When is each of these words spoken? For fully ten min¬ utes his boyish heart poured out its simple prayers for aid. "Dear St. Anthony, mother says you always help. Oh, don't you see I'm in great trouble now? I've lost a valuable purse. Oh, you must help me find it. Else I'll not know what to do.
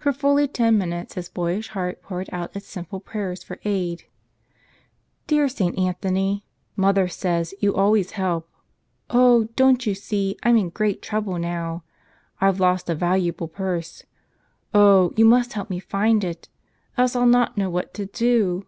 For 0.00 0.12
fully 0.12 0.48
ten 0.48 0.76
min¬ 0.76 0.88
utes 0.92 1.14
his 1.14 1.28
boyish 1.28 1.68
heart 1.68 2.02
poured 2.02 2.28
out 2.32 2.56
its 2.56 2.66
simple 2.66 2.98
prayers 2.98 3.44
for 3.44 3.60
aid. 3.64 4.06
"Dear 5.28 5.48
St. 5.48 5.78
Anthony, 5.78 6.44
mother 6.74 7.06
says 7.06 7.54
you 7.60 7.72
always 7.72 8.10
help. 8.18 8.48
Oh, 9.08 9.44
don't 9.54 9.86
you 9.86 9.94
see 9.94 10.36
I'm 10.42 10.56
in 10.56 10.70
great 10.70 11.00
trouble 11.00 11.38
now? 11.38 11.84
I've 12.40 12.58
lost 12.58 12.90
a 12.90 12.96
valuable 12.96 13.46
purse. 13.46 14.02
Oh, 14.74 15.12
you 15.14 15.24
must 15.24 15.52
help 15.52 15.70
me 15.70 15.78
find 15.78 16.24
it. 16.24 16.48
Else 16.98 17.14
I'll 17.14 17.24
not 17.24 17.56
know 17.56 17.70
what 17.70 17.94
to 17.94 18.06
do. 18.06 18.66